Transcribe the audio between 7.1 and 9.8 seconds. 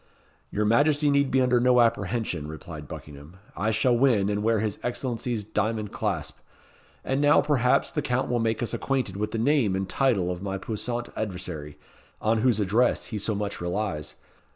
now, perhaps, the Count will make us acquainted with the name